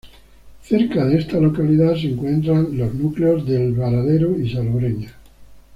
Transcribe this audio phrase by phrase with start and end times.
[0.63, 5.13] Cerca de esta localidad se encuentran los núcleos de El Varadero y Salobreña.